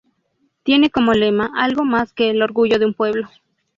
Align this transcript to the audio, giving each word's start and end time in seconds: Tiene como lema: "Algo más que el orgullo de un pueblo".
Tiene 0.63 0.89
como 0.89 1.13
lema: 1.13 1.51
"Algo 1.55 1.83
más 1.83 2.11
que 2.11 2.31
el 2.31 2.41
orgullo 2.41 2.79
de 2.79 2.85
un 2.87 2.95
pueblo". 2.95 3.29